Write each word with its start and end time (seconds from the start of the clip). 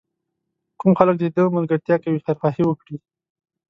کوم 0.79 0.91
خلک 0.99 1.15
د 1.19 1.23
ده 1.35 1.43
ملګرتیا 1.57 1.95
کوي 2.03 2.19
خیرخواهي 2.25 2.63
وکړي. 2.65 2.97